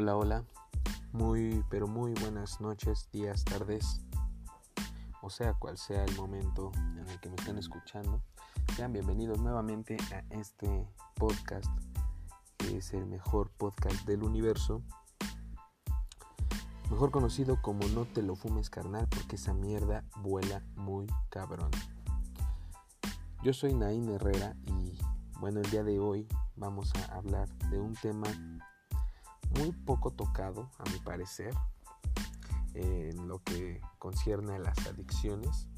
Hola, 0.00 0.14
hola. 0.14 0.44
Muy, 1.10 1.64
pero 1.70 1.88
muy 1.88 2.14
buenas 2.20 2.60
noches, 2.60 3.08
días, 3.10 3.44
tardes. 3.44 4.00
O 5.22 5.28
sea, 5.28 5.54
cual 5.54 5.76
sea 5.76 6.04
el 6.04 6.14
momento 6.14 6.70
en 6.76 7.08
el 7.08 7.18
que 7.18 7.28
me 7.28 7.34
estén 7.34 7.58
escuchando. 7.58 8.22
Sean 8.76 8.92
bienvenidos 8.92 9.40
nuevamente 9.40 9.96
a 10.12 10.22
este 10.30 10.88
podcast, 11.16 11.66
que 12.58 12.76
es 12.76 12.94
el 12.94 13.06
mejor 13.06 13.50
podcast 13.56 14.06
del 14.06 14.22
universo. 14.22 14.84
Mejor 16.92 17.10
conocido 17.10 17.60
como 17.60 17.84
No 17.88 18.04
te 18.04 18.22
lo 18.22 18.36
fumes 18.36 18.70
carnal, 18.70 19.08
porque 19.08 19.34
esa 19.34 19.52
mierda 19.52 20.04
vuela 20.22 20.62
muy 20.76 21.08
cabrón. 21.28 21.72
Yo 23.42 23.52
soy 23.52 23.74
Nain 23.74 24.08
Herrera 24.10 24.54
y 24.64 24.96
bueno, 25.40 25.58
el 25.58 25.68
día 25.72 25.82
de 25.82 25.98
hoy 25.98 26.28
vamos 26.54 26.92
a 26.94 27.16
hablar 27.16 27.48
de 27.70 27.80
un 27.80 27.94
tema 27.94 28.28
muy 29.56 29.72
poco 29.72 30.10
tocado, 30.10 30.70
a 30.78 30.90
mi 30.90 30.98
parecer, 30.98 31.54
en 32.74 33.28
lo 33.28 33.42
que 33.42 33.80
concierne 33.98 34.56
a 34.56 34.58
las 34.58 34.78
adicciones. 34.86 35.68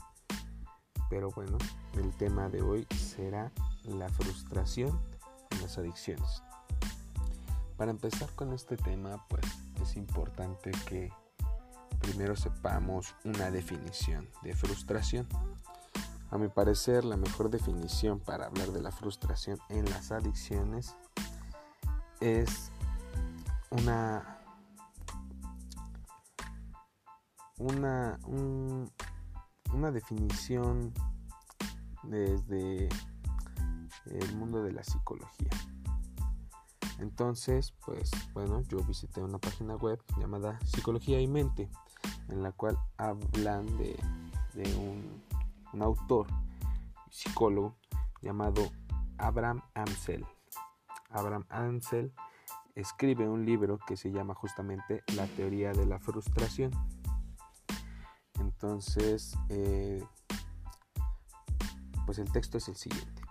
Pero 1.09 1.31
bueno, 1.31 1.59
el 1.95 2.15
tema 2.17 2.49
de 2.49 2.63
hoy 2.63 2.87
será 2.97 3.53
la 3.85 4.09
frustración 4.09 5.01
en 5.51 5.63
las 5.63 5.79
adicciones. 5.79 6.43
Para 7.77 7.91
empezar 7.91 8.31
con 8.35 8.53
este 8.53 8.77
tema, 8.77 9.27
pues 9.29 9.45
es 9.83 9.97
importante 9.97 10.71
que 10.87 11.11
primero 12.01 12.37
sepamos 12.37 13.15
una 13.25 13.51
definición 13.51 14.29
de 14.43 14.55
frustración. 14.55 15.27
A 16.31 16.39
mi 16.39 16.49
parecer, 16.49 17.05
la 17.05 17.17
mejor 17.17 17.51
definición 17.51 18.21
para 18.21 18.47
hablar 18.47 18.69
de 18.69 18.83
la 18.83 18.93
frustración 18.93 19.59
en 19.69 19.85
las 19.87 20.13
adicciones 20.13 20.95
es 22.21 22.70
una 23.71 24.39
una 27.59 28.19
una 29.73 29.91
definición 29.93 30.93
desde 32.03 32.89
el 34.07 34.37
mundo 34.37 34.63
de 34.63 34.73
la 34.73 34.83
psicología. 34.83 35.51
Entonces 36.99 37.73
pues 37.85 38.11
bueno 38.33 38.63
yo 38.63 38.79
visité 38.79 39.23
una 39.23 39.39
página 39.39 39.77
web 39.77 40.03
llamada 40.19 40.59
psicología 40.65 41.21
y 41.21 41.29
mente 41.29 41.71
en 42.29 42.43
la 42.43 42.53
cual 42.53 42.79
hablan 42.97 43.67
de, 43.79 43.97
de 44.55 44.75
un, 44.77 45.23
un 45.73 45.83
autor 45.83 46.27
psicólogo 47.11 47.77
llamado 48.23 48.71
Abraham 49.19 49.63
Ansel. 49.75 50.25
Abraham 51.11 51.45
Ansel 51.49 52.13
escribe 52.81 53.29
un 53.29 53.45
libro 53.45 53.79
que 53.79 53.97
se 53.97 54.11
llama 54.11 54.35
justamente 54.35 55.03
La 55.17 55.27
teoría 55.27 55.73
de 55.73 55.87
la 55.87 55.99
frustración. 55.99 56.71
Entonces, 58.39 59.37
eh, 59.49 60.03
pues 62.07 62.19
el 62.19 62.31
texto 62.33 62.59
es 62.59 62.69
el 62.69 62.77
siguiente. 62.77 63.23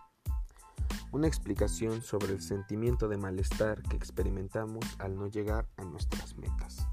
Una 1.11 1.27
explicación 1.27 2.01
sobre 2.01 2.33
el 2.33 2.41
sentimiento 2.41 3.07
de 3.07 3.17
malestar 3.17 3.81
que 3.81 3.95
experimentamos 3.95 4.85
al 4.99 5.15
no 5.15 5.27
llegar 5.27 5.67
a 5.77 5.83
nuestras 5.83 6.37
metas. 6.37 6.87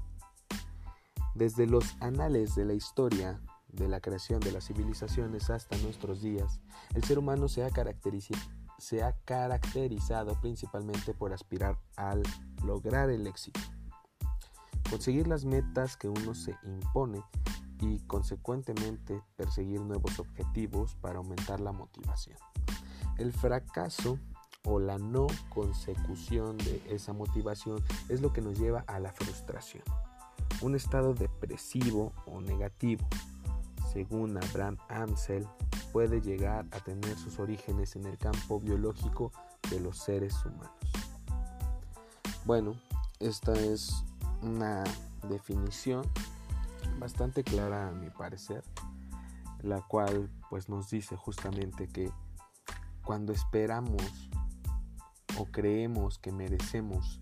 Desde 1.35 1.67
los 1.67 1.95
anales 2.01 2.55
de 2.55 2.65
la 2.65 2.73
historia 2.73 3.39
de 3.67 3.87
la 3.87 4.01
creación 4.01 4.39
de 4.39 4.51
las 4.51 4.65
civilizaciones 4.65 5.51
hasta 5.51 5.77
nuestros 5.77 6.21
días, 6.21 6.59
el 6.95 7.03
ser 7.03 7.19
humano 7.19 7.47
se 7.47 7.63
ha 7.63 7.69
caracterizado 7.69 8.56
se 8.77 9.03
ha 9.03 9.13
caracterizado 9.25 10.39
principalmente 10.41 11.13
por 11.13 11.33
aspirar 11.33 11.77
al 11.95 12.23
lograr 12.63 13.09
el 13.09 13.27
éxito, 13.27 13.59
conseguir 14.89 15.27
las 15.27 15.45
metas 15.45 15.97
que 15.97 16.09
uno 16.09 16.33
se 16.35 16.55
impone 16.63 17.23
y 17.81 17.99
consecuentemente 18.01 19.21
perseguir 19.35 19.81
nuevos 19.81 20.19
objetivos 20.19 20.95
para 20.95 21.17
aumentar 21.17 21.59
la 21.59 21.71
motivación. 21.71 22.37
El 23.17 23.33
fracaso 23.33 24.19
o 24.63 24.79
la 24.79 24.97
no 24.97 25.27
consecución 25.49 26.57
de 26.57 26.83
esa 26.89 27.13
motivación 27.13 27.83
es 28.09 28.21
lo 28.21 28.33
que 28.33 28.41
nos 28.41 28.59
lleva 28.59 28.83
a 28.87 28.99
la 28.99 29.13
frustración, 29.13 29.83
un 30.61 30.75
estado 30.75 31.13
depresivo 31.13 32.13
o 32.25 32.41
negativo. 32.41 33.07
Según 33.93 34.37
Abraham 34.37 34.77
Amsel, 34.89 35.47
puede 35.91 36.21
llegar 36.21 36.65
a 36.71 36.79
tener 36.79 37.17
sus 37.17 37.39
orígenes 37.39 37.95
en 37.95 38.05
el 38.05 38.17
campo 38.17 38.59
biológico 38.59 39.31
de 39.69 39.79
los 39.79 39.97
seres 39.97 40.33
humanos. 40.45 40.71
Bueno, 42.45 42.75
esta 43.19 43.53
es 43.53 44.03
una 44.41 44.83
definición 45.27 46.03
bastante 46.99 47.43
clara 47.43 47.89
a 47.89 47.91
mi 47.91 48.09
parecer, 48.09 48.63
la 49.61 49.81
cual 49.81 50.29
pues 50.49 50.69
nos 50.69 50.89
dice 50.89 51.15
justamente 51.15 51.87
que 51.87 52.11
cuando 53.03 53.33
esperamos 53.33 54.29
o 55.37 55.45
creemos 55.45 56.17
que 56.19 56.31
merecemos 56.31 57.19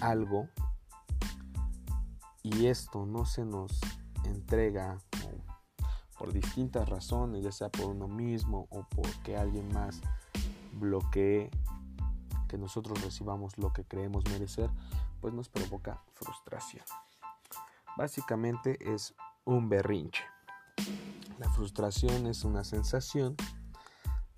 algo 0.00 0.48
y 2.42 2.66
esto 2.66 3.06
no 3.06 3.24
se 3.24 3.44
nos 3.44 3.80
entrega 4.24 4.98
por 6.18 6.32
distintas 6.32 6.88
razones, 6.88 7.44
ya 7.44 7.52
sea 7.52 7.68
por 7.70 7.86
uno 7.86 8.08
mismo 8.08 8.66
o 8.70 8.84
porque 8.88 9.36
alguien 9.36 9.72
más 9.72 10.00
bloquee 10.72 11.50
que 12.48 12.58
nosotros 12.58 13.00
recibamos 13.02 13.58
lo 13.58 13.72
que 13.72 13.84
creemos 13.84 14.24
merecer, 14.30 14.70
pues 15.20 15.34
nos 15.34 15.48
provoca 15.48 16.02
frustración. 16.14 16.84
Básicamente 17.96 18.78
es 18.94 19.14
un 19.44 19.68
berrinche. 19.68 20.24
La 21.38 21.48
frustración 21.50 22.26
es 22.26 22.44
una 22.44 22.64
sensación 22.64 23.36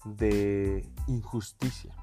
de 0.04 0.90
injusticia. 1.06 1.94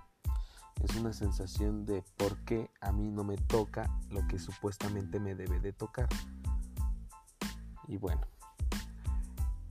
Es 0.84 0.96
una 0.96 1.12
sensación 1.14 1.86
de 1.86 2.04
por 2.18 2.38
qué 2.46 2.70
a 2.82 2.92
mí 2.92 3.10
no 3.10 3.24
me 3.24 3.38
toca 3.38 3.90
lo 4.10 4.28
que 4.28 4.38
supuestamente 4.38 5.20
me 5.20 5.36
debe 5.36 5.60
de 5.60 5.74
tocar. 5.74 6.08
Y 7.88 7.98
bueno, 7.98 8.22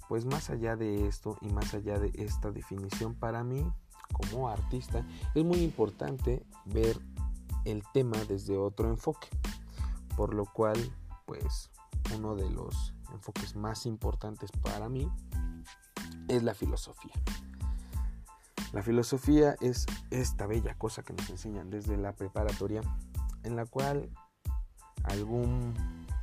pues 0.08 0.24
más 0.24 0.50
allá 0.50 0.76
de 0.76 1.06
esto 1.06 1.36
y 1.40 1.48
más 1.48 1.74
allá 1.74 1.98
de 1.98 2.10
esta 2.14 2.50
definición, 2.50 3.14
para 3.14 3.44
mí 3.44 3.70
como 4.12 4.48
artista 4.48 5.04
es 5.34 5.44
muy 5.44 5.58
importante 5.58 6.44
ver 6.64 6.98
el 7.64 7.82
tema 7.92 8.16
desde 8.28 8.56
otro 8.56 8.88
enfoque. 8.88 9.28
Por 10.16 10.32
lo 10.32 10.46
cual, 10.46 10.78
pues 11.26 11.70
uno 12.14 12.34
de 12.36 12.48
los 12.50 12.94
enfoques 13.12 13.56
más 13.56 13.86
importantes 13.86 14.50
para 14.62 14.88
mí 14.88 15.10
es 16.28 16.42
la 16.42 16.54
filosofía. 16.54 17.12
La 18.72 18.82
filosofía 18.82 19.56
es 19.60 19.86
esta 20.10 20.46
bella 20.46 20.76
cosa 20.76 21.02
que 21.02 21.12
nos 21.12 21.28
enseñan 21.30 21.70
desde 21.70 21.96
la 21.96 22.12
preparatoria, 22.12 22.82
en 23.42 23.56
la 23.56 23.64
cual 23.64 24.10
algún 25.04 25.74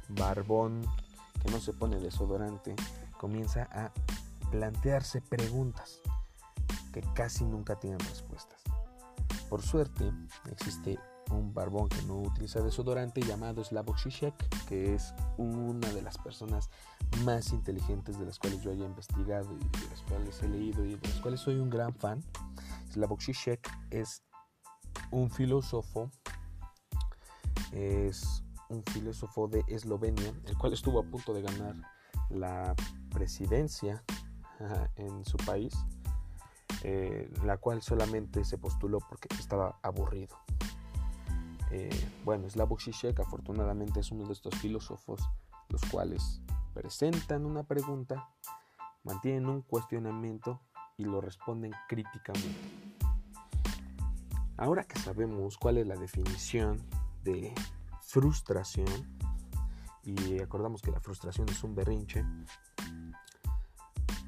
barbón 0.09 0.81
que 1.41 1.51
no 1.51 1.59
se 1.59 1.73
pone 1.73 1.99
desodorante 1.99 2.75
comienza 3.23 3.69
a 3.71 3.89
plantearse 4.51 5.21
preguntas 5.21 6.01
que 6.91 6.99
casi 7.13 7.45
nunca 7.45 7.79
tienen 7.79 7.99
respuestas. 7.99 8.61
Por 9.47 9.61
suerte, 9.61 10.11
existe 10.51 10.99
un 11.31 11.53
barbón 11.53 11.87
que 11.87 12.01
no 12.01 12.17
utiliza 12.17 12.59
desodorante 12.59 13.21
llamado 13.21 13.63
Slavoj 13.63 13.95
Žižek, 13.95 14.65
que 14.65 14.93
es 14.93 15.13
una 15.37 15.87
de 15.93 16.01
las 16.01 16.17
personas 16.17 16.69
más 17.23 17.53
inteligentes 17.53 18.19
de 18.19 18.25
las 18.25 18.37
cuales 18.39 18.61
yo 18.61 18.71
haya 18.71 18.83
investigado 18.85 19.55
y 19.55 19.79
de 19.79 19.89
las 19.89 20.01
cuales 20.01 20.43
he 20.43 20.49
leído 20.49 20.83
y 20.83 20.95
de 20.95 21.07
las 21.07 21.21
cuales 21.21 21.39
soy 21.39 21.55
un 21.55 21.69
gran 21.69 21.93
fan. 21.95 22.21
Slavoj 22.91 23.21
Žižek 23.21 23.71
es 23.89 24.21
un 25.11 25.31
filósofo, 25.31 26.11
es 27.71 28.43
un 28.67 28.83
filósofo 28.83 29.47
de 29.47 29.63
Eslovenia, 29.69 30.33
el 30.45 30.57
cual 30.57 30.73
estuvo 30.73 30.99
a 30.99 31.03
punto 31.03 31.33
de 31.33 31.41
ganar 31.41 31.75
la 32.29 32.75
presidencia 33.13 34.03
en 34.95 35.25
su 35.25 35.37
país, 35.37 35.73
eh, 36.83 37.31
la 37.43 37.57
cual 37.57 37.81
solamente 37.81 38.43
se 38.43 38.57
postuló 38.57 38.99
porque 38.99 39.27
estaba 39.39 39.79
aburrido. 39.81 40.37
Eh, 41.71 41.89
bueno, 42.23 42.49
Slavoj 42.49 42.79
Žižek 42.79 43.19
afortunadamente 43.19 43.99
es 43.99 44.11
uno 44.11 44.25
de 44.25 44.33
estos 44.33 44.55
filósofos 44.55 45.21
los 45.69 45.81
cuales 45.85 46.41
presentan 46.73 47.45
una 47.45 47.63
pregunta, 47.63 48.29
mantienen 49.03 49.47
un 49.47 49.61
cuestionamiento 49.61 50.61
y 50.97 51.05
lo 51.05 51.19
responden 51.21 51.71
críticamente. 51.87 52.59
Ahora 54.57 54.83
que 54.83 54.99
sabemos 54.99 55.57
cuál 55.57 55.77
es 55.77 55.87
la 55.87 55.95
definición 55.95 56.79
de 57.23 57.53
frustración, 58.01 58.87
y 60.03 60.39
acordamos 60.41 60.81
que 60.81 60.91
la 60.91 60.99
frustración 60.99 61.49
es 61.49 61.63
un 61.63 61.73
berrinche, 61.73 62.23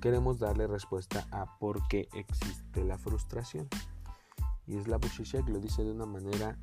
queremos 0.05 0.37
darle 0.37 0.67
respuesta 0.67 1.27
a 1.31 1.57
por 1.57 1.87
qué 1.87 2.07
existe 2.13 2.83
la 2.83 2.95
frustración. 2.95 3.67
Y 4.67 4.79
Slavoj 4.79 5.11
Žižek 5.11 5.49
lo 5.49 5.59
dice 5.59 5.83
de 5.83 5.93
una 5.93 6.05
manera 6.05 6.59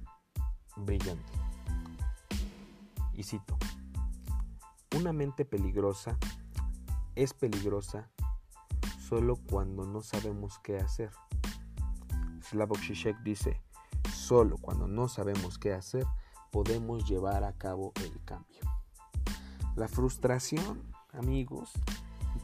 brillante. 0.77 1.33
Y 3.15 3.25
cito, 3.25 3.59
una 4.97 5.13
mente 5.13 5.45
peligrosa 5.45 6.17
es 7.17 7.35
peligrosa 7.35 8.09
solo 9.09 9.35
cuando 9.51 9.87
no 9.87 10.03
sabemos 10.03 10.61
qué 10.61 10.77
hacer. 10.77 11.11
Slavoj 12.49 12.79
Žižek 12.79 13.25
dice, 13.25 13.61
solo 14.15 14.57
cuando 14.57 14.87
no 14.87 15.09
sabemos 15.09 15.59
qué 15.59 15.73
hacer 15.73 16.07
podemos 16.53 17.09
llevar 17.09 17.43
a 17.43 17.55
cabo 17.55 17.93
el 18.05 18.23
cambio. 18.25 18.61
La 19.75 19.89
frustración, 19.89 20.81
amigos, 21.13 21.73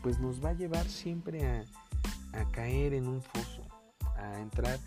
pues 0.03 0.19
nos 0.19 0.45
va 0.45 0.51
a 0.51 0.55
llevar 0.55 0.87
siempre 0.89 1.47
a, 1.47 1.65
caer 2.53 2.95
en 2.95 3.09
un 3.09 3.21
foso, 3.21 3.63
a 4.17 4.39
entrar 4.41 4.79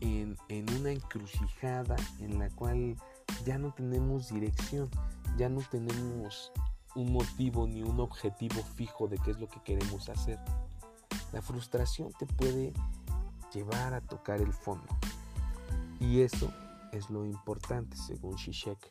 en, 0.00 0.36
en 0.48 0.72
una 0.74 0.92
encrucijada 0.92 1.96
en 2.20 2.38
la 2.38 2.48
cual 2.50 2.96
ya 3.44 3.58
no 3.58 3.72
tenemos 3.72 4.32
dirección, 4.32 4.88
ya 5.36 5.48
no 5.48 5.60
tenemos 5.70 6.52
un 6.94 7.12
motivo 7.12 7.66
ni 7.66 7.82
un 7.82 8.00
objetivo 8.00 8.62
fijo 8.76 9.08
de 9.08 9.18
qué 9.18 9.32
es 9.32 9.40
lo 9.40 9.48
que 9.48 9.60
queremos 9.62 10.08
hacer. 10.08 10.38
La 11.32 11.42
frustración 11.42 12.12
te 12.18 12.26
puede 12.26 12.72
llevar 13.52 13.94
a 13.94 14.00
tocar 14.00 14.40
el 14.40 14.52
fondo. 14.52 14.86
Y 15.98 16.20
eso 16.20 16.52
es 16.92 17.10
lo 17.10 17.24
importante 17.24 17.96
según 17.96 18.34
Shishek. 18.34 18.90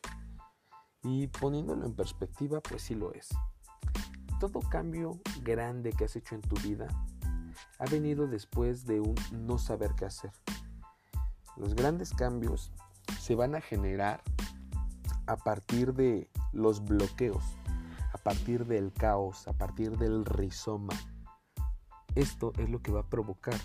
Y 1.02 1.26
poniéndolo 1.28 1.86
en 1.86 1.94
perspectiva, 1.94 2.60
pues 2.60 2.82
sí 2.82 2.94
lo 2.94 3.12
es. 3.12 3.28
Todo 4.40 4.60
cambio 4.60 5.20
grande 5.42 5.92
que 5.92 6.06
has 6.06 6.16
hecho 6.16 6.34
en 6.34 6.40
tu 6.40 6.56
vida 6.62 6.88
ha 7.78 7.84
venido 7.84 8.26
después 8.26 8.86
de 8.86 8.98
un 8.98 9.14
no 9.32 9.58
saber 9.58 9.94
qué 9.94 10.06
hacer. 10.06 10.32
Los 11.58 11.74
grandes 11.74 12.14
cambios 12.14 12.72
se 13.20 13.34
van 13.34 13.54
a 13.54 13.60
generar 13.60 14.22
a 15.26 15.36
partir 15.36 15.92
de 15.92 16.30
los 16.54 16.82
bloqueos, 16.82 17.44
a 18.14 18.16
partir 18.16 18.64
del 18.64 18.94
caos, 18.94 19.46
a 19.46 19.52
partir 19.52 19.98
del 19.98 20.24
rizoma. 20.24 20.94
Esto 22.14 22.54
es 22.56 22.70
lo 22.70 22.80
que 22.80 22.92
va 22.92 23.00
a 23.00 23.10
provocar 23.10 23.60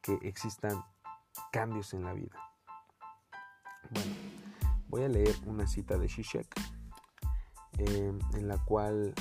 que 0.00 0.18
existan 0.22 0.84
cambios 1.52 1.94
en 1.94 2.02
la 2.02 2.14
vida. 2.14 2.36
Bueno, 3.90 4.12
voy 4.88 5.04
a 5.04 5.08
leer 5.08 5.36
una 5.46 5.68
cita 5.68 5.96
de 5.98 6.08
Shishak 6.08 6.48
em, 7.78 8.18
en 8.34 8.48
la 8.48 8.58
cual 8.64 9.14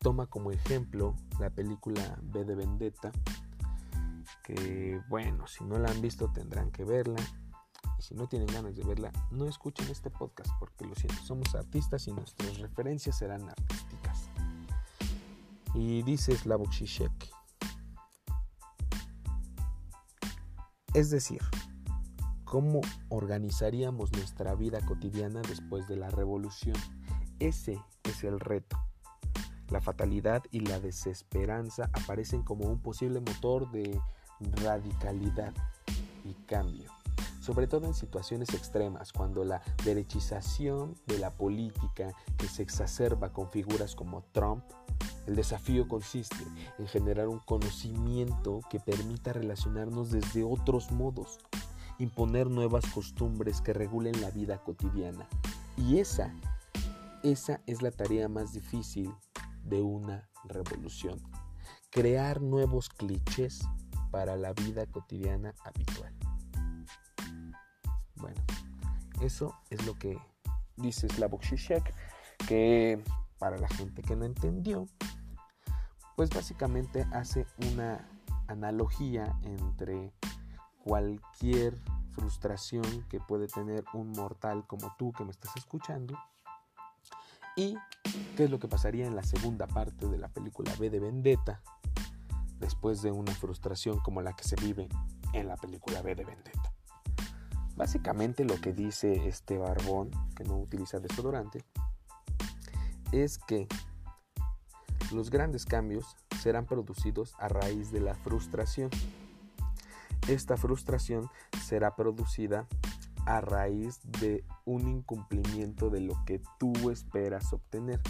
toma 0.00 0.26
como 0.26 0.50
ejemplo 0.50 1.14
la 1.38 1.50
película 1.50 2.18
B 2.22 2.44
de 2.44 2.54
Vendetta, 2.54 3.12
que 4.42 5.00
bueno, 5.08 5.46
si 5.46 5.64
no 5.64 5.78
la 5.78 5.90
han 5.90 6.00
visto 6.00 6.32
tendrán 6.32 6.70
que 6.70 6.84
verla. 6.84 7.20
Y 7.98 8.02
si 8.02 8.14
no 8.14 8.26
tienen 8.26 8.48
ganas 8.48 8.76
de 8.76 8.82
verla, 8.82 9.12
no 9.30 9.46
escuchen 9.46 9.88
este 9.90 10.10
podcast 10.10 10.50
porque 10.58 10.86
lo 10.86 10.94
siento, 10.94 11.22
somos 11.22 11.54
artistas 11.54 12.08
y 12.08 12.12
nuestras 12.12 12.58
referencias 12.58 13.18
serán 13.18 13.46
artísticas. 13.48 14.30
Y 15.74 16.02
dice 16.02 16.34
Slavoj 16.34 16.70
Žižek, 16.70 17.30
es 20.94 21.10
decir, 21.10 21.42
¿cómo 22.44 22.80
organizaríamos 23.10 24.12
nuestra 24.12 24.54
vida 24.54 24.80
cotidiana 24.80 25.42
después 25.42 25.86
de 25.86 25.96
la 25.96 26.08
revolución? 26.08 26.76
Ese 27.38 27.78
es 28.04 28.24
el 28.24 28.40
reto. 28.40 28.78
La 29.70 29.80
fatalidad 29.80 30.42
y 30.50 30.60
la 30.60 30.80
desesperanza 30.80 31.90
aparecen 31.92 32.42
como 32.42 32.66
un 32.66 32.80
posible 32.80 33.20
motor 33.20 33.70
de 33.70 34.00
radicalidad 34.62 35.54
y 36.24 36.34
cambio 36.46 36.90
sobre 37.40 37.66
todo 37.66 37.86
en 37.86 37.94
situaciones 37.94 38.54
extremas, 38.54 39.12
cuando 39.12 39.44
la 39.44 39.62
derechización 39.84 40.94
de 41.06 41.18
la 41.18 41.30
política 41.30 42.14
que 42.36 42.46
se 42.46 42.62
exacerba 42.62 43.32
con 43.32 43.50
figuras 43.50 43.96
como 43.96 44.22
Trump, 44.32 44.62
el 45.26 45.36
desafío 45.36 45.88
consiste 45.88 46.36
en 46.78 46.86
generar 46.86 47.28
un 47.28 47.40
conocimiento 47.40 48.60
que 48.68 48.78
permita 48.78 49.32
relacionarnos 49.32 50.10
desde 50.10 50.44
otros 50.44 50.92
modos, 50.92 51.38
imponer 51.98 52.48
nuevas 52.48 52.84
costumbres 52.86 53.60
que 53.60 53.72
regulen 53.72 54.20
la 54.20 54.30
vida 54.30 54.62
cotidiana. 54.62 55.26
Y 55.76 55.98
esa, 55.98 56.34
esa 57.22 57.60
es 57.66 57.80
la 57.80 57.90
tarea 57.90 58.28
más 58.28 58.52
difícil 58.52 59.12
de 59.64 59.82
una 59.82 60.28
revolución. 60.44 61.20
Crear 61.90 62.40
nuevos 62.40 62.88
clichés 62.88 63.60
para 64.10 64.36
la 64.36 64.52
vida 64.52 64.86
cotidiana 64.86 65.54
habitual. 65.64 66.14
Bueno, 68.16 68.42
eso 69.20 69.54
es 69.70 69.84
lo 69.86 69.94
que 69.94 70.18
dice 70.76 71.08
Slavoj 71.08 71.42
Žižek, 71.42 71.94
que 72.46 73.02
para 73.38 73.56
la 73.56 73.68
gente 73.68 74.02
que 74.02 74.16
no 74.16 74.24
entendió, 74.24 74.86
pues 76.16 76.30
básicamente 76.30 77.06
hace 77.12 77.46
una 77.72 78.06
analogía 78.48 79.38
entre 79.42 80.12
cualquier 80.84 81.78
frustración 82.10 83.06
que 83.08 83.20
puede 83.20 83.46
tener 83.46 83.84
un 83.94 84.10
mortal 84.10 84.66
como 84.66 84.94
tú 84.98 85.12
que 85.12 85.24
me 85.24 85.30
estás 85.30 85.56
escuchando 85.56 86.18
y 87.60 87.76
qué 88.36 88.44
es 88.44 88.50
lo 88.50 88.58
que 88.58 88.68
pasaría 88.68 89.06
en 89.06 89.14
la 89.14 89.22
segunda 89.22 89.66
parte 89.66 90.08
de 90.08 90.16
la 90.16 90.28
película 90.28 90.72
B 90.78 90.88
de 90.88 90.98
Vendetta 90.98 91.60
después 92.58 93.02
de 93.02 93.10
una 93.10 93.34
frustración 93.34 94.00
como 94.00 94.22
la 94.22 94.32
que 94.32 94.44
se 94.44 94.56
vive 94.56 94.88
en 95.34 95.46
la 95.46 95.56
película 95.56 96.00
B 96.00 96.14
de 96.14 96.24
Vendetta. 96.24 96.72
Básicamente 97.76 98.44
lo 98.44 98.58
que 98.60 98.72
dice 98.72 99.28
este 99.28 99.58
barbón, 99.58 100.10
que 100.34 100.44
no 100.44 100.58
utiliza 100.58 101.00
desodorante, 101.00 101.62
es 103.12 103.36
que 103.36 103.68
los 105.12 105.28
grandes 105.28 105.66
cambios 105.66 106.16
serán 106.40 106.64
producidos 106.64 107.34
a 107.38 107.48
raíz 107.48 107.92
de 107.92 108.00
la 108.00 108.14
frustración. 108.14 108.88
Esta 110.28 110.56
frustración 110.56 111.28
será 111.62 111.94
producida 111.94 112.66
a 113.26 113.40
raíz 113.40 114.00
de 114.20 114.44
un 114.64 114.88
incumplimiento 114.88 115.90
de 115.90 116.00
lo 116.00 116.14
que 116.24 116.42
tú 116.58 116.90
esperas 116.90 117.52
obtener. 117.52 118.00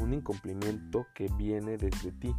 Un 0.00 0.14
incumplimiento 0.14 1.06
que 1.14 1.28
viene 1.36 1.78
desde 1.78 2.12
ti, 2.12 2.34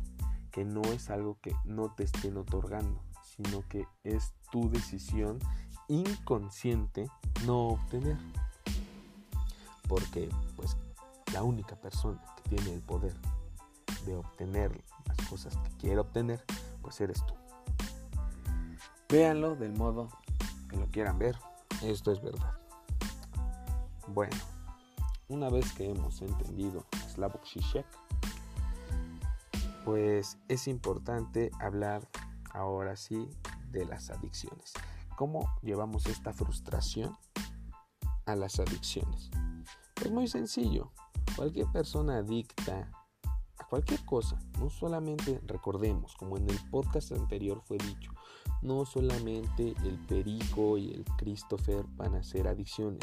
que 0.51 0.63
no 0.63 0.81
es 0.93 1.09
algo 1.09 1.37
que 1.41 1.55
no 1.65 1.93
te 1.93 2.03
estén 2.03 2.37
otorgando, 2.37 3.01
sino 3.23 3.67
que 3.67 3.85
es 4.03 4.33
tu 4.51 4.69
decisión 4.69 5.39
inconsciente 5.87 7.07
no 7.45 7.69
obtener. 7.69 8.17
Porque 9.87 10.29
pues 10.55 10.77
la 11.33 11.43
única 11.43 11.75
persona 11.75 12.21
que 12.35 12.55
tiene 12.55 12.73
el 12.73 12.81
poder 12.81 13.13
de 14.05 14.15
obtener 14.15 14.83
las 15.05 15.27
cosas 15.27 15.55
que 15.57 15.69
quiere 15.77 15.99
obtener, 15.99 16.43
pues 16.81 16.99
eres 17.01 17.25
tú. 17.25 17.33
Véanlo 19.09 19.55
del 19.55 19.73
modo 19.73 20.09
que 20.69 20.77
lo 20.77 20.87
quieran 20.87 21.17
ver. 21.17 21.37
Esto 21.83 22.11
es 22.11 22.21
verdad. 22.21 22.53
Bueno, 24.07 24.35
una 25.27 25.49
vez 25.49 25.71
que 25.73 25.89
hemos 25.89 26.21
entendido 26.21 26.85
Slavoj 27.13 27.43
Žižek, 27.43 27.85
pues 29.85 30.37
es 30.47 30.67
importante 30.67 31.51
hablar 31.59 32.07
ahora 32.51 32.95
sí 32.95 33.29
de 33.69 33.85
las 33.85 34.09
adicciones. 34.09 34.73
¿Cómo 35.17 35.49
llevamos 35.61 36.07
esta 36.07 36.33
frustración 36.33 37.15
a 38.25 38.35
las 38.35 38.59
adicciones? 38.59 39.29
Es 40.03 40.11
muy 40.11 40.27
sencillo. 40.27 40.91
Cualquier 41.35 41.67
persona 41.67 42.17
adicta 42.17 42.91
a 43.57 43.65
cualquier 43.65 44.03
cosa, 44.05 44.39
no 44.59 44.69
solamente 44.69 45.41
recordemos, 45.45 46.15
como 46.15 46.37
en 46.37 46.49
el 46.49 46.59
podcast 46.69 47.11
anterior 47.11 47.61
fue 47.63 47.77
dicho, 47.77 48.11
no 48.61 48.85
solamente 48.85 49.75
el 49.83 49.99
perico 50.07 50.77
y 50.77 50.91
el 50.91 51.05
Christopher 51.17 51.85
van 51.95 52.15
a 52.15 52.23
ser 52.23 52.47
adicciones. 52.47 53.01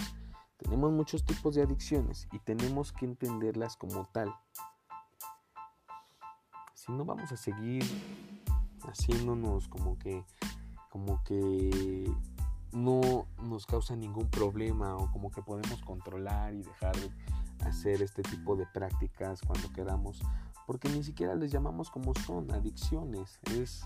Tenemos 0.57 0.93
muchos 0.93 1.25
tipos 1.25 1.55
de 1.55 1.63
adicciones 1.63 2.29
y 2.33 2.39
tenemos 2.39 2.93
que 2.93 3.07
entenderlas 3.07 3.77
como 3.77 4.07
tal. 4.07 4.35
Si 6.75 6.93
no 6.93 7.05
vamos 7.05 7.33
a 7.33 7.37
seguir 7.37 7.85
haciéndonos 8.83 9.69
como 9.69 9.99
que 9.99 10.25
como 10.91 11.25
que 11.25 12.09
no 12.71 13.27
nos 13.43 13.67
causa 13.67 13.97
ningún 13.97 14.29
problema 14.31 14.97
o 14.97 15.11
como 15.11 15.31
que 15.31 15.43
podemos 15.43 15.83
controlar 15.83 16.55
y 16.55 16.63
dejar 16.63 16.95
de 16.97 17.11
hacer 17.67 18.03
este 18.03 18.23
tipo 18.23 18.55
de 18.55 18.67
prácticas 18.67 19.41
cuando 19.43 19.73
queramos, 19.73 20.21
porque 20.67 20.89
ni 20.89 21.03
siquiera 21.03 21.35
les 21.35 21.51
llamamos 21.51 21.91
como 21.91 22.15
son 22.15 22.53
adicciones, 22.53 23.41
es, 23.57 23.85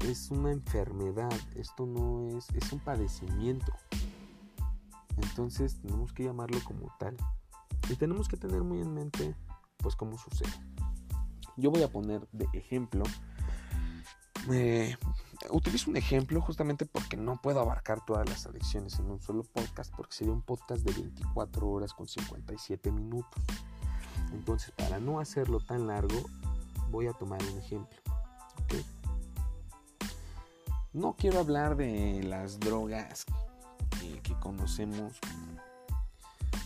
es 0.00 0.30
una 0.30 0.50
enfermedad, 0.50 1.32
esto 1.56 1.86
no 1.86 2.36
es, 2.36 2.48
es 2.50 2.72
un 2.72 2.80
padecimiento. 2.80 3.72
Entonces 5.16 5.80
tenemos 5.80 6.12
que 6.12 6.24
llamarlo 6.24 6.58
como 6.64 6.92
tal. 6.98 7.16
Y 7.88 7.96
tenemos 7.96 8.28
que 8.28 8.36
tener 8.36 8.62
muy 8.62 8.80
en 8.80 8.94
mente 8.94 9.34
pues 9.78 9.96
cómo 9.96 10.18
sucede. 10.18 10.52
Yo 11.56 11.70
voy 11.70 11.82
a 11.82 11.88
poner 11.88 12.28
de 12.32 12.46
ejemplo 12.52 13.04
eh, 14.50 14.96
utilizo 15.50 15.90
un 15.90 15.96
ejemplo 15.96 16.40
justamente 16.40 16.86
porque 16.86 17.16
no 17.16 17.40
puedo 17.40 17.60
abarcar 17.60 18.04
todas 18.04 18.28
las 18.28 18.46
adicciones 18.46 18.98
en 18.98 19.10
un 19.10 19.20
solo 19.20 19.42
podcast, 19.42 19.94
porque 19.94 20.14
sería 20.14 20.32
un 20.32 20.42
podcast 20.42 20.82
de 20.84 20.92
24 20.92 21.68
horas 21.68 21.92
con 21.92 22.06
57 22.08 22.90
minutos. 22.90 23.42
Entonces, 24.32 24.72
para 24.72 24.98
no 25.00 25.20
hacerlo 25.20 25.60
tan 25.60 25.86
largo, 25.86 26.16
voy 26.90 27.06
a 27.06 27.12
tomar 27.12 27.40
un 27.42 27.58
ejemplo. 27.58 27.98
No 30.92 31.16
quiero 31.16 31.40
hablar 31.40 31.76
de 31.76 32.22
las 32.22 32.58
drogas 32.60 33.26
que, 34.22 34.34
conocemos 34.40 35.18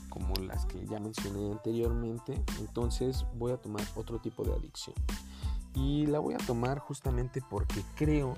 como 0.08 0.34
las 0.36 0.66
que 0.66 0.86
ya 0.86 1.00
mencioné 1.00 1.50
anteriormente, 1.50 2.42
entonces 2.60 3.24
voy 3.34 3.52
a 3.52 3.56
tomar 3.56 3.82
otro 3.96 4.20
tipo 4.20 4.44
de 4.44 4.52
adicción. 4.52 4.94
Y 5.74 6.06
la 6.06 6.18
voy 6.18 6.34
a 6.34 6.38
tomar 6.38 6.78
justamente 6.78 7.42
porque 7.48 7.82
creo 7.96 8.34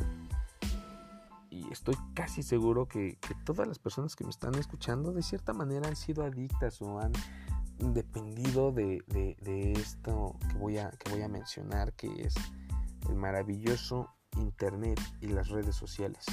y 1.50 1.70
estoy 1.70 1.96
casi 2.14 2.42
seguro 2.42 2.88
que, 2.88 3.18
todas 3.44 3.68
las 3.68 3.78
personas 3.78 4.16
que 4.16 4.24
me 4.24 4.30
están 4.30 4.54
escuchando 4.56 5.12
de 5.12 5.22
cierta 5.22 5.52
manera 5.52 5.88
han 5.88 5.96
sido 5.96 6.24
adictas 6.24 6.80
o 6.80 6.98
han 6.98 7.12
dependido 7.78 8.72
de, 8.72 9.04
esto 9.76 10.36
que 10.40 10.58
voy, 10.58 10.78
a, 10.78 10.90
que 10.90 11.10
voy 11.10 11.22
a 11.22 11.28
mencionar, 11.28 11.92
que 11.92 12.22
es 12.22 12.34
el 13.08 13.16
maravilloso 13.16 14.08
Internet 14.36 15.00
y 15.20 15.28
las 15.28 15.48
redes 15.48 15.76
sociales. 15.76 16.24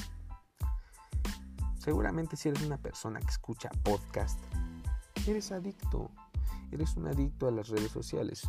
Seguramente 1.77 2.36
si 2.36 2.50
eres 2.50 2.62
una 2.63 2.77
persona 2.77 3.20
que 3.20 3.29
escucha 3.29 3.70
podcast, 3.84 4.39
eres 5.27 5.51
adicto, 5.51 6.12
eres 6.72 6.96
un 6.96 7.08
adicto 7.08 7.48
a 7.48 7.51
las 7.51 7.70
redes 7.70 7.91
sociales, 7.91 8.48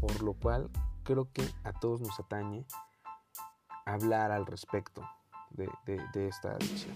por 0.00 0.22
lo 0.22 0.34
cual 0.34 0.68
creo 1.04 1.30
que 1.32 1.48
a 1.64 1.72
todos 1.72 2.00
nos 2.00 2.18
atañe 2.18 2.66
hablar 3.84 4.30
al 4.30 4.46
respecto 4.46 5.02
de, 5.50 5.68
esta 6.14 6.52
adicción. 6.52 6.94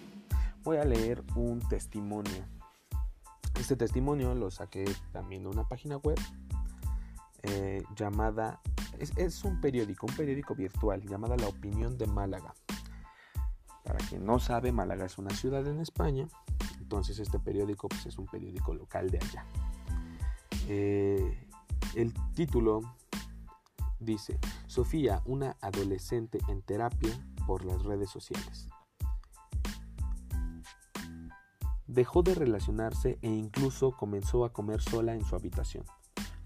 Voy 0.64 0.78
a 0.78 0.84
leer 0.84 1.22
un 1.34 1.60
testimonio. 1.68 2.44
Este 3.58 3.76
testimonio 3.76 4.34
lo 4.34 4.50
saqué 4.50 4.84
también 5.12 5.44
de 5.44 5.48
una 5.48 5.68
página 5.68 5.96
web 5.96 6.18
eh, 7.42 7.82
llamada, 7.94 8.60
es, 8.98 9.44
un 9.44 9.60
periódico, 9.60 10.06
un 10.06 10.14
periódico 10.14 10.54
virtual 10.54 11.02
llamada 11.02 11.36
La 11.36 11.48
Opinión 11.48 11.96
de 11.98 12.06
Málaga. 12.06 12.54
Para 13.84 13.98
quien 14.06 14.24
no 14.24 14.38
sabe, 14.38 14.72
Málaga 14.72 15.06
es 15.06 15.18
una 15.18 15.30
ciudad 15.30 15.66
en 15.66 15.80
España, 15.80 16.28
entonces 16.80 17.18
este 17.18 17.38
periódico 17.38 17.88
pues, 17.88 18.06
es 18.06 18.18
un 18.18 18.26
periódico 18.26 18.74
local 18.74 19.10
de 19.10 19.18
allá. 19.18 19.46
Eh, 20.68 21.48
el 21.94 22.12
título 22.34 22.80
dice, 24.00 24.38
Sofía, 24.66 25.22
una 25.24 25.56
adolescente 25.60 26.40
en 26.48 26.62
terapia 26.62 27.10
por 27.46 27.64
las 27.64 27.84
redes 27.84 28.10
sociales. 28.10 28.66
Dejó 31.86 32.22
de 32.22 32.34
relacionarse 32.34 33.18
e 33.22 33.30
incluso 33.30 33.92
comenzó 33.92 34.44
a 34.44 34.52
comer 34.52 34.82
sola 34.82 35.14
en 35.14 35.24
su 35.24 35.36
habitación. 35.36 35.84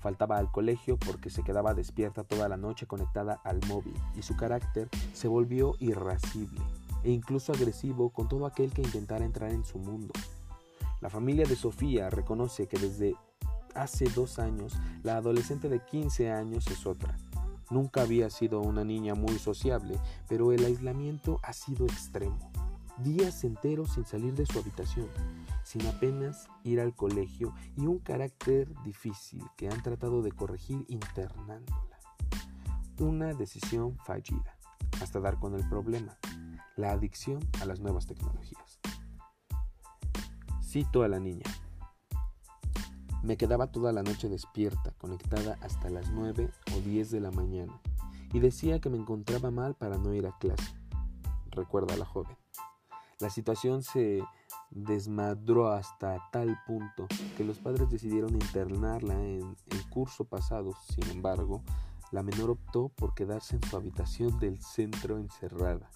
Faltaba 0.01 0.39
al 0.39 0.51
colegio 0.51 0.99
porque 0.99 1.31
se 1.31 1.43
quedaba 1.43 1.75
despierta 1.75 2.25
toda 2.25 2.49
la 2.49 2.57
noche 2.57 2.87
conectada 2.87 3.41
al 3.45 3.61
móvil 3.69 3.95
y 4.17 4.23
su 4.23 4.37
carácter 4.37 4.89
se 5.13 5.29
volvió 5.29 5.77
irascible 5.79 6.61
e 7.05 7.11
incluso 7.11 7.53
agresivo 7.53 8.11
con 8.11 8.29
todo 8.29 8.47
aquel 8.47 8.73
que 8.73 8.83
intentara 8.83 9.25
entrar 9.25 9.51
en 9.51 9.65
su 9.65 9.79
mundo. 9.79 10.13
La 11.01 11.11
familia 11.11 11.47
de 11.47 11.57
Sofía 11.57 12.11
reconoce 12.11 12.67
que 12.67 12.79
desde 12.79 13.15
hace 13.75 14.07
dos 14.07 14.39
años 14.39 14.75
la 15.03 15.17
adolescente 15.17 15.69
de 15.69 15.81
15 15.85 16.31
años 16.31 16.67
es 16.67 16.87
otra 16.87 17.17
Nunca 17.71 18.03
había 18.03 18.29
sido 18.31 18.61
una 18.61 18.85
niña 18.85 19.15
muy 19.15 19.39
sociable, 19.39 19.97
pero 20.29 20.51
el 20.51 20.65
aislamiento 20.65 21.39
ha 21.45 21.53
sido 21.53 21.87
extremo. 21.87 22.51
Días 22.99 23.45
enteros 23.45 23.93
sin 23.93 24.05
salir 24.05 24.35
de 24.35 24.45
su 24.45 24.59
habitación, 24.59 25.07
sin 25.71 25.87
apenas 25.87 26.49
ir 26.65 26.81
al 26.81 26.97
colegio 26.97 27.55
y 27.77 27.87
un 27.87 28.01
carácter 28.01 28.75
difícil 28.83 29.45
que 29.57 29.69
han 29.69 29.81
tratado 29.85 30.21
de 30.21 30.33
corregir 30.33 30.85
internándola. 30.89 31.97
Una 32.99 33.35
decisión 33.35 33.97
fallida, 33.99 34.59
hasta 35.01 35.21
dar 35.21 35.39
con 35.39 35.55
el 35.55 35.69
problema, 35.69 36.19
la 36.75 36.91
adicción 36.91 37.39
a 37.61 37.67
las 37.67 37.79
nuevas 37.79 38.09
tecnologías. 38.09 38.81
Cito 40.61 41.05
a 41.05 41.09
la 41.09 41.21
niña. 41.21 41.47
Me 43.23 43.37
quedaba 43.37 43.71
toda 43.71 43.93
la 43.93 44.03
noche 44.03 44.29
despierta, 44.29 44.91
conectada 44.99 45.57
hasta 45.61 45.89
las 45.89 46.11
9 46.11 46.51
o 46.77 46.81
10 46.81 47.13
de 47.13 47.21
la 47.21 47.31
mañana, 47.31 47.81
y 48.33 48.41
decía 48.41 48.81
que 48.81 48.91
me 48.91 48.99
encontraba 48.99 49.53
mal 49.53 49.77
para 49.77 49.99
no 49.99 50.15
ir 50.15 50.27
a 50.27 50.37
clase, 50.37 50.75
recuerda 51.53 51.97
la 51.97 52.07
joven. 52.07 52.37
La 53.21 53.31
situación 53.31 53.85
se 53.85 54.25
desmadró 54.71 55.69
hasta 55.69 56.19
tal 56.31 56.57
punto 56.67 57.07
que 57.37 57.45
los 57.45 57.59
padres 57.59 57.91
decidieron 57.91 58.33
internarla 58.35 59.15
en 59.15 59.57
el 59.71 59.89
curso 59.91 60.25
pasado. 60.25 60.73
Sin 60.95 61.09
embargo, 61.11 61.63
la 62.13 62.23
menor 62.23 62.51
optó 62.51 62.89
por 62.89 63.15
quedarse 63.15 63.57
en 63.57 63.63
su 63.63 63.77
habitación 63.77 64.39
del 64.39 64.61
centro 64.61 65.19
encerrada. 65.19 65.91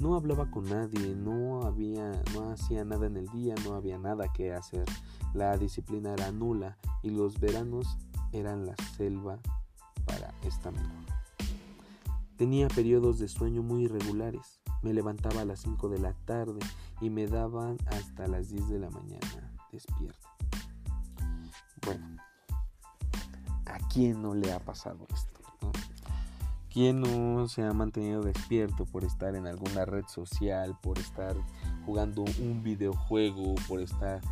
No 0.00 0.14
hablaba 0.16 0.50
con 0.50 0.64
nadie, 0.64 1.14
no 1.14 1.62
había, 1.62 2.10
no 2.34 2.50
hacía 2.50 2.84
nada 2.84 3.06
en 3.06 3.16
el 3.16 3.28
día, 3.28 3.54
no 3.64 3.74
había 3.74 3.98
nada 3.98 4.32
que 4.32 4.52
hacer. 4.52 4.84
La 5.34 5.56
disciplina 5.56 6.12
era 6.12 6.32
nula 6.32 6.78
y 7.02 7.10
los 7.10 7.38
veranos 7.38 7.98
eran 8.32 8.66
la 8.66 8.74
selva 8.96 9.38
para 10.06 10.34
esta 10.42 10.70
menor. 10.70 10.90
Tenía 12.36 12.68
periodos 12.68 13.18
de 13.18 13.28
sueño 13.28 13.62
muy 13.62 13.84
irregulares. 13.84 14.61
Me 14.82 14.92
levantaba 14.92 15.42
a 15.42 15.44
las 15.44 15.60
5 15.60 15.88
de 15.88 15.98
la 15.98 16.12
tarde 16.12 16.60
y 17.00 17.10
me 17.10 17.26
daban 17.26 17.78
hasta 17.86 18.26
las 18.26 18.48
10 18.48 18.68
de 18.68 18.78
la 18.78 18.90
mañana 18.90 19.52
despierta. 19.70 20.28
Bueno, 21.84 22.16
¿a 23.66 23.78
quién 23.92 24.22
no 24.22 24.34
le 24.34 24.52
ha 24.52 24.60
pasado 24.60 25.06
esto? 25.12 25.40
¿Quién 26.72 27.00
no 27.00 27.48
se 27.48 27.62
ha 27.62 27.72
mantenido 27.74 28.22
despierto 28.22 28.86
por 28.86 29.04
estar 29.04 29.34
en 29.34 29.46
alguna 29.46 29.84
red 29.84 30.06
social, 30.06 30.78
por 30.80 30.98
estar 30.98 31.36
jugando 31.84 32.24
un 32.40 32.62
videojuego, 32.62 33.54
por 33.68 33.80
estar 33.80 34.22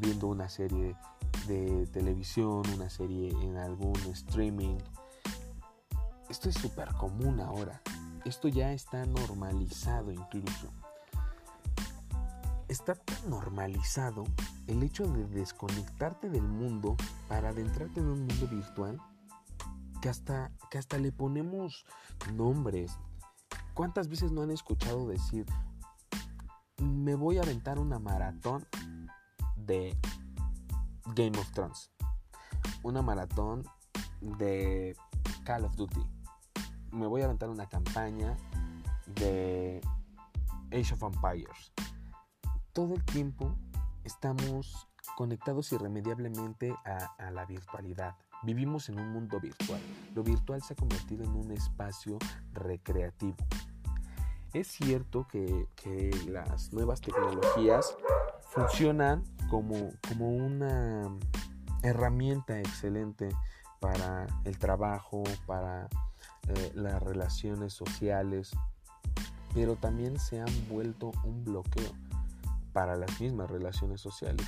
viendo 0.00 0.26
una 0.26 0.48
serie 0.48 0.96
de 1.46 1.86
televisión, 1.86 2.62
una 2.74 2.90
serie 2.90 3.30
en 3.42 3.56
algún 3.56 3.96
streaming. 4.12 4.76
Esto 6.28 6.50
es 6.50 6.56
súper 6.56 6.88
común 6.94 7.40
ahora. 7.40 7.80
Esto 8.28 8.48
ya 8.48 8.74
está 8.74 9.06
normalizado 9.06 10.12
incluso. 10.12 10.68
Está 12.68 12.94
tan 12.94 13.30
normalizado 13.30 14.24
el 14.66 14.82
hecho 14.82 15.06
de 15.06 15.26
desconectarte 15.28 16.28
del 16.28 16.42
mundo 16.42 16.94
para 17.26 17.48
adentrarte 17.48 18.00
en 18.00 18.08
un 18.08 18.26
mundo 18.26 18.46
virtual 18.46 19.00
que 20.02 20.10
hasta, 20.10 20.52
que 20.70 20.76
hasta 20.76 20.98
le 20.98 21.10
ponemos 21.10 21.86
nombres. 22.34 22.98
¿Cuántas 23.72 24.08
veces 24.08 24.30
no 24.30 24.42
han 24.42 24.50
escuchado 24.50 25.08
decir, 25.08 25.46
me 26.82 27.14
voy 27.14 27.38
a 27.38 27.42
aventar 27.42 27.78
una 27.78 27.98
maratón 27.98 28.68
de 29.56 29.96
Game 31.14 31.38
of 31.38 31.50
Thrones. 31.52 31.90
Una 32.82 33.00
maratón 33.00 33.64
de 34.20 34.94
Call 35.44 35.64
of 35.64 35.74
Duty. 35.76 36.17
Me 36.92 37.06
voy 37.06 37.22
a 37.22 37.26
aventar 37.26 37.50
una 37.50 37.68
campaña 37.68 38.36
de 39.06 39.80
Age 40.72 40.94
of 40.94 41.02
Empires. 41.02 41.72
Todo 42.72 42.94
el 42.94 43.04
tiempo 43.04 43.54
estamos 44.04 44.88
conectados 45.16 45.72
irremediablemente 45.72 46.74
a, 46.84 47.30
la 47.30 47.44
virtualidad. 47.44 48.14
Vivimos 48.42 48.88
en 48.88 49.00
un 49.00 49.12
mundo 49.12 49.40
virtual. 49.40 49.80
Lo 50.14 50.22
virtual 50.22 50.62
se 50.62 50.74
ha 50.74 50.76
convertido 50.76 51.24
en 51.24 51.30
un 51.30 51.50
espacio 51.50 52.18
recreativo. 52.52 53.36
Es 54.54 54.68
cierto 54.68 55.26
que, 55.28 55.66
que 55.76 56.10
las 56.28 56.72
nuevas 56.72 57.00
tecnologías 57.00 57.96
funcionan 58.50 59.24
como, 59.50 59.90
como 60.08 60.30
una 60.30 61.02
herramienta 61.82 62.58
excelente 62.58 63.28
para 63.80 64.26
el 64.44 64.58
trabajo, 64.58 65.22
para 65.46 65.88
eh, 66.48 66.72
las 66.74 67.02
relaciones 67.02 67.72
sociales, 67.72 68.52
pero 69.54 69.76
también 69.76 70.18
se 70.18 70.40
han 70.40 70.68
vuelto 70.68 71.12
un 71.24 71.44
bloqueo 71.44 71.92
para 72.72 72.96
las 72.96 73.20
mismas 73.20 73.50
relaciones 73.50 74.00
sociales. 74.00 74.46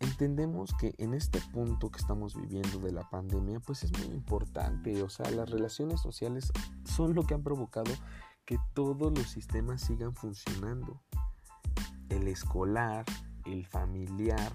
Entendemos 0.00 0.74
que 0.80 0.94
en 0.98 1.14
este 1.14 1.40
punto 1.52 1.90
que 1.90 2.00
estamos 2.00 2.34
viviendo 2.34 2.78
de 2.80 2.90
la 2.90 3.08
pandemia, 3.08 3.60
pues 3.60 3.84
es 3.84 3.92
muy 3.98 4.14
importante, 4.14 5.00
o 5.02 5.08
sea, 5.08 5.30
las 5.30 5.48
relaciones 5.48 6.00
sociales 6.00 6.50
son 6.84 7.14
lo 7.14 7.24
que 7.24 7.34
han 7.34 7.42
provocado 7.42 7.92
que 8.44 8.58
todos 8.74 9.16
los 9.16 9.28
sistemas 9.28 9.82
sigan 9.82 10.14
funcionando. 10.14 11.00
El 12.08 12.26
escolar, 12.26 13.04
el 13.44 13.66
familiar, 13.66 14.52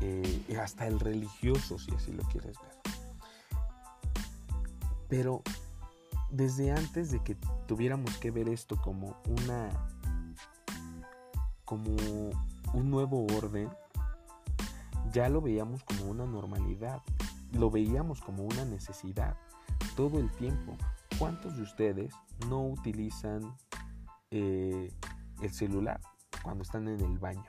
eh, 0.00 0.58
hasta 0.60 0.86
el 0.86 0.98
religioso, 0.98 1.78
si 1.78 1.94
así 1.94 2.12
lo 2.12 2.22
quieres 2.24 2.56
ver. 2.60 2.77
Pero 5.08 5.42
desde 6.30 6.70
antes 6.70 7.10
de 7.10 7.20
que 7.20 7.34
tuviéramos 7.66 8.16
que 8.18 8.30
ver 8.30 8.48
esto 8.48 8.76
como 8.76 9.16
una 9.26 9.70
como 11.64 11.96
un 12.72 12.90
nuevo 12.90 13.26
orden, 13.36 13.68
ya 15.12 15.28
lo 15.28 15.42
veíamos 15.42 15.84
como 15.84 16.04
una 16.04 16.24
normalidad, 16.24 17.02
lo 17.52 17.70
veíamos 17.70 18.22
como 18.22 18.44
una 18.44 18.64
necesidad 18.64 19.36
todo 19.94 20.18
el 20.18 20.30
tiempo. 20.32 20.76
¿Cuántos 21.18 21.56
de 21.56 21.62
ustedes 21.62 22.14
no 22.48 22.66
utilizan 22.66 23.54
eh, 24.30 24.90
el 25.42 25.52
celular 25.52 26.00
cuando 26.42 26.62
están 26.62 26.88
en 26.88 27.00
el 27.00 27.18
baño? 27.18 27.48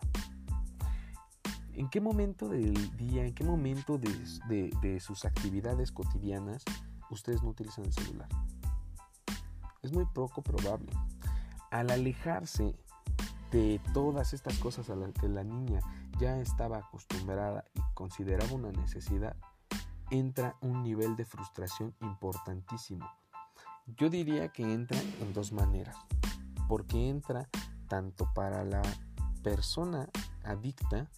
¿En 1.73 1.89
qué 1.89 2.01
momento 2.01 2.49
del 2.49 2.97
día, 2.97 3.25
en 3.25 3.33
qué 3.33 3.45
momento 3.45 3.97
de, 3.97 4.71
de 4.81 4.99
sus 4.99 5.23
actividades 5.23 5.93
cotidianas 5.93 6.65
ustedes 7.13 7.43
no 7.43 7.49
utilizan 7.49 7.85
el 7.85 7.93
celular? 7.93 8.29
Es 9.81 9.91
muy 9.91 10.05
poco 10.05 10.41
probable. 10.41 10.91
Al 11.71 11.89
alejarse 11.91 12.75
de 13.51 13.81
todas 13.93 14.33
estas 14.33 14.57
cosas 14.59 14.89
a 14.89 14.95
las 14.95 15.11
que 15.13 15.27
la 15.27 15.43
niña 15.43 15.81
ya 16.19 16.37
estaba 16.39 16.77
acostumbrada 16.77 17.65
y 17.73 17.81
consideraba 17.93 18.51
una 18.53 18.71
necesidad, 18.71 19.35
entra 20.11 20.55
un 20.61 20.83
nivel 20.83 21.15
de 21.15 21.25
frustración 21.25 21.95
importantísimo. 22.01 23.09
Yo 23.97 24.09
diría 24.09 24.49
que 24.49 24.63
entra 24.63 24.99
en 25.21 25.33
dos 25.33 25.51
maneras, 25.51 25.95
porque 26.67 27.09
entra 27.09 27.49
tanto 27.87 28.31
para 28.33 28.63
la 28.63 28.81
persona 29.43 30.07
adicta 30.43 31.09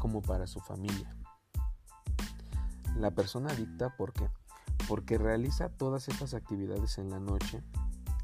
como 0.00 0.22
para 0.22 0.46
su 0.46 0.60
familia. 0.60 1.14
La 2.96 3.10
persona 3.12 3.50
adicta, 3.50 3.96
¿por 3.96 4.12
qué? 4.12 4.28
Porque 4.92 5.16
realiza 5.16 5.70
todas 5.70 6.06
estas 6.10 6.34
actividades 6.34 6.98
en 6.98 7.08
la 7.08 7.18
noche 7.18 7.62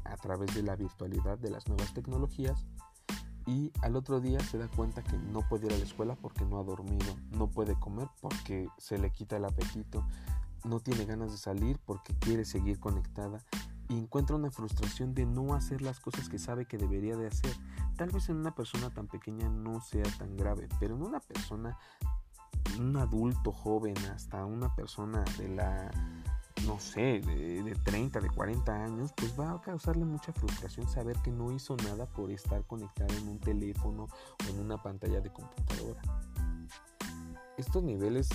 a 0.03 0.15
través 0.17 0.53
de 0.53 0.61
la 0.61 0.75
virtualidad 0.75 1.39
de 1.39 1.49
las 1.49 1.67
nuevas 1.67 1.95
tecnologías 1.95 2.67
y 3.47 3.71
al 3.81 3.95
otro 3.95 4.19
día 4.19 4.39
se 4.41 4.59
da 4.59 4.67
cuenta 4.67 5.01
que 5.01 5.17
no 5.17 5.39
puede 5.49 5.65
ir 5.65 5.73
a 5.73 5.77
la 5.77 5.83
escuela 5.83 6.15
porque 6.15 6.45
no 6.45 6.59
ha 6.59 6.63
dormido, 6.63 7.17
no 7.31 7.49
puede 7.49 7.73
comer 7.79 8.07
porque 8.21 8.67
se 8.77 8.99
le 8.99 9.09
quita 9.09 9.37
el 9.37 9.45
apetito, 9.45 10.05
no 10.63 10.79
tiene 10.79 11.05
ganas 11.05 11.31
de 11.31 11.39
salir 11.39 11.79
porque 11.87 12.13
quiere 12.19 12.45
seguir 12.45 12.79
conectada 12.79 13.43
y 13.87 13.97
encuentra 13.97 14.35
una 14.35 14.51
frustración 14.51 15.15
de 15.15 15.25
no 15.25 15.55
hacer 15.55 15.81
las 15.81 15.99
cosas 15.99 16.29
que 16.29 16.37
sabe 16.37 16.67
que 16.67 16.77
debería 16.77 17.17
de 17.17 17.29
hacer. 17.29 17.55
Tal 17.97 18.11
vez 18.11 18.29
en 18.29 18.35
una 18.35 18.53
persona 18.53 18.91
tan 18.91 19.07
pequeña 19.07 19.49
no 19.49 19.81
sea 19.81 20.05
tan 20.19 20.37
grave, 20.37 20.69
pero 20.79 20.95
en 20.95 21.01
una 21.01 21.19
persona, 21.19 21.79
un 22.77 22.95
adulto 22.95 23.51
joven, 23.51 23.97
hasta 24.13 24.45
una 24.45 24.75
persona 24.75 25.25
de 25.39 25.49
la 25.49 25.89
no 26.69 26.79
sé, 26.79 27.19
de, 27.21 27.75
30, 27.83 28.19
de 28.21 28.29
40 28.29 28.71
años, 28.71 29.11
pues 29.15 29.37
va 29.37 29.53
a 29.53 29.61
causarle 29.61 30.05
mucha 30.05 30.31
frustración 30.31 30.87
saber 30.87 31.17
que 31.23 31.31
no 31.31 31.51
hizo 31.51 31.75
nada 31.77 32.05
por 32.05 32.29
estar 32.29 32.63
conectado 32.65 33.11
en 33.17 33.27
un 33.27 33.39
teléfono 33.39 34.03
o 34.03 34.49
en 34.51 34.59
una 34.59 34.77
pantalla 34.81 35.19
de 35.19 35.31
computadora. 35.31 35.99
Estos 37.57 37.81
niveles 37.81 38.29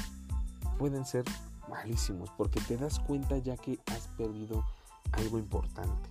pueden 0.78 1.04
ser 1.04 1.24
malísimos 1.68 2.28
porque 2.36 2.60
te 2.62 2.76
das 2.76 2.98
cuenta 2.98 3.38
ya 3.38 3.56
que 3.56 3.78
has 3.86 4.08
perdido 4.18 4.64
algo 5.12 5.38
importante, 5.38 6.10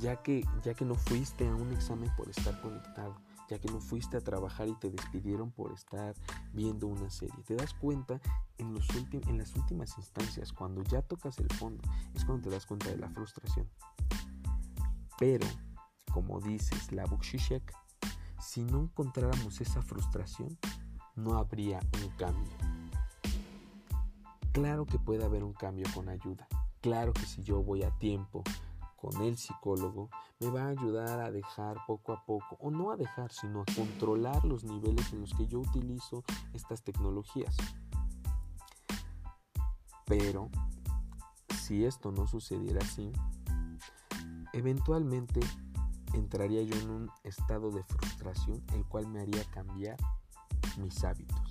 ya 0.00 0.16
que, 0.16 0.44
ya 0.64 0.74
que 0.74 0.84
no 0.84 0.96
fuiste 0.96 1.48
a 1.48 1.54
un 1.54 1.70
examen 1.72 2.10
por 2.16 2.28
estar 2.28 2.60
conectado 2.60 3.14
ya 3.52 3.58
que 3.58 3.70
no 3.70 3.80
fuiste 3.80 4.16
a 4.16 4.22
trabajar 4.22 4.66
y 4.66 4.74
te 4.76 4.88
despidieron 4.88 5.50
por 5.50 5.72
estar 5.72 6.14
viendo 6.54 6.86
una 6.86 7.10
serie. 7.10 7.44
Te 7.44 7.54
das 7.54 7.74
cuenta 7.74 8.18
en, 8.56 8.72
los 8.72 8.88
en 9.12 9.36
las 9.36 9.54
últimas 9.54 9.98
instancias, 9.98 10.54
cuando 10.54 10.82
ya 10.84 11.02
tocas 11.02 11.38
el 11.38 11.48
fondo, 11.58 11.82
es 12.14 12.24
cuando 12.24 12.48
te 12.48 12.54
das 12.54 12.64
cuenta 12.64 12.88
de 12.88 12.96
la 12.96 13.10
frustración. 13.10 13.68
Pero, 15.18 15.46
como 16.10 16.40
dices 16.40 16.92
la 16.92 17.04
Shishek, 17.04 17.74
si 18.40 18.64
no 18.64 18.80
encontráramos 18.80 19.60
esa 19.60 19.82
frustración, 19.82 20.56
no 21.14 21.36
habría 21.36 21.78
un 22.02 22.08
cambio. 22.16 22.56
Claro 24.52 24.86
que 24.86 24.98
puede 24.98 25.26
haber 25.26 25.44
un 25.44 25.52
cambio 25.52 25.84
con 25.94 26.08
ayuda. 26.08 26.48
Claro 26.80 27.12
que 27.12 27.26
si 27.26 27.42
yo 27.42 27.62
voy 27.62 27.82
a 27.82 27.90
tiempo, 27.98 28.42
con 29.02 29.20
el 29.20 29.36
psicólogo 29.36 30.10
me 30.38 30.48
va 30.48 30.62
a 30.62 30.68
ayudar 30.68 31.20
a 31.20 31.32
dejar 31.32 31.76
poco 31.88 32.12
a 32.12 32.24
poco, 32.24 32.56
o 32.60 32.70
no 32.70 32.92
a 32.92 32.96
dejar, 32.96 33.32
sino 33.32 33.62
a 33.62 33.64
controlar 33.76 34.44
los 34.44 34.62
niveles 34.62 35.12
en 35.12 35.22
los 35.22 35.34
que 35.34 35.48
yo 35.48 35.58
utilizo 35.58 36.22
estas 36.54 36.84
tecnologías. 36.84 37.56
Pero 40.06 40.50
si 41.58 41.84
esto 41.84 42.12
no 42.12 42.28
sucediera 42.28 42.78
así, 42.80 43.10
eventualmente 44.52 45.40
entraría 46.14 46.62
yo 46.62 46.76
en 46.76 46.90
un 46.90 47.10
estado 47.24 47.72
de 47.72 47.82
frustración 47.82 48.62
el 48.72 48.84
cual 48.84 49.08
me 49.08 49.20
haría 49.20 49.42
cambiar 49.50 49.96
mis 50.78 51.02
hábitos. 51.02 51.41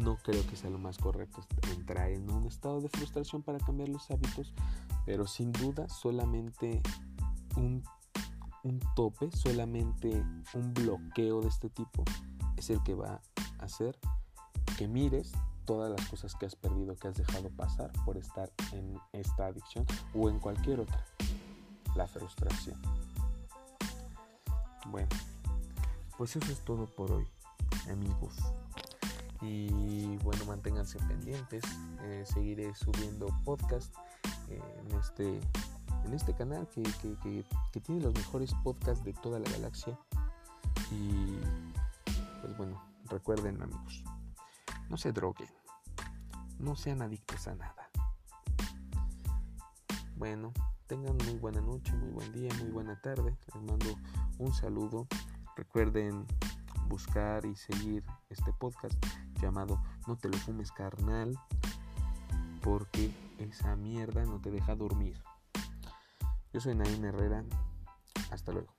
No 0.00 0.16
creo 0.16 0.46
que 0.46 0.56
sea 0.56 0.70
lo 0.70 0.78
más 0.78 0.96
correcto 0.96 1.42
entrar 1.72 2.10
en 2.10 2.30
un 2.30 2.46
estado 2.46 2.80
de 2.80 2.88
frustración 2.88 3.42
para 3.42 3.58
cambiar 3.58 3.90
los 3.90 4.10
hábitos, 4.10 4.54
pero 5.04 5.26
sin 5.26 5.52
duda 5.52 5.88
solamente 5.90 6.80
un, 7.56 7.82
tope, 8.96 9.30
solamente 9.30 10.08
un 10.54 10.72
bloqueo 10.72 11.42
de 11.42 11.48
este 11.48 11.68
tipo 11.68 12.04
es 12.56 12.70
el 12.70 12.82
que 12.82 12.94
va 12.94 13.20
a 13.58 13.64
hacer 13.64 13.98
que 14.78 14.88
mires 14.88 15.32
todas 15.66 15.90
las 15.90 16.08
cosas 16.08 16.34
que 16.34 16.46
has 16.46 16.56
perdido, 16.56 16.96
que 16.96 17.08
has 17.08 17.16
dejado 17.16 17.50
pasar 17.50 17.92
por 18.06 18.16
estar 18.16 18.50
en 18.72 18.98
esta 19.12 19.46
adicción 19.46 19.84
o 20.14 20.30
en 20.30 20.38
cualquier 20.38 20.80
otra. 20.80 21.04
La 21.94 22.06
frustración. 22.06 22.80
Bueno, 24.86 25.08
pues 26.16 26.36
eso 26.36 26.50
es 26.50 26.60
todo 26.60 26.86
por 26.86 27.12
hoy, 27.12 27.26
amigos. 27.90 28.36
Y 29.42 30.16
bueno, 30.18 30.44
manténganse 30.46 30.98
pendientes. 31.00 31.64
Eh, 32.02 32.24
seguiré 32.26 32.74
subiendo 32.74 33.26
podcast 33.44 33.94
eh, 34.48 34.60
en, 34.78 34.98
este, 34.98 35.40
en 36.04 36.12
este 36.12 36.34
canal 36.34 36.68
que, 36.68 36.82
que 37.72 37.80
tiene 37.80 38.02
los 38.02 38.14
mejores 38.14 38.54
podcasts 38.62 39.04
de 39.04 39.12
toda 39.14 39.38
la 39.38 39.50
galaxia. 39.50 39.98
Y 40.90 41.38
pues 42.40 42.56
bueno, 42.56 42.82
recuerden 43.08 43.62
amigos, 43.62 44.02
no 44.88 44.96
se 44.96 45.12
droguen, 45.12 45.48
no 46.58 46.74
sean 46.74 47.02
adictos 47.02 47.46
a 47.48 47.54
nada. 47.54 47.90
Bueno, 50.16 50.52
tengan 50.86 51.16
muy 51.16 51.38
buena 51.38 51.60
noche, 51.60 51.94
muy 51.94 52.10
buen 52.10 52.32
día, 52.32 52.52
muy 52.60 52.70
buena 52.70 53.00
tarde. 53.00 53.36
Les 53.54 53.62
mando 53.62 53.96
un 54.38 54.52
saludo. 54.52 55.06
Recuerden 55.56 56.26
buscar 56.90 57.46
y 57.46 57.54
seguir 57.54 58.04
este 58.28 58.52
podcast 58.52 58.94
llamado 59.40 59.80
No 60.06 60.16
te 60.16 60.28
lo 60.28 60.36
fumes 60.36 60.72
carnal 60.72 61.38
porque 62.60 63.10
esa 63.38 63.76
mierda 63.76 64.24
no 64.24 64.40
te 64.40 64.50
deja 64.50 64.74
dormir. 64.74 65.22
Yo 66.52 66.60
soy 66.60 66.74
Naim 66.74 67.02
Herrera. 67.04 67.44
Hasta 68.30 68.52
luego. 68.52 68.74